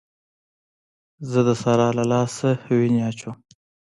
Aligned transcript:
زه 1.29 1.39
د 1.47 1.49
سارا 1.61 1.89
له 1.97 2.05
لاسه 2.11 2.49
وينې 2.77 2.99
اچوم. 3.09 3.35